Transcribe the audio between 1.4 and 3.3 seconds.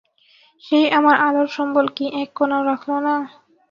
সম্বল কি এক কণাও রাখল না?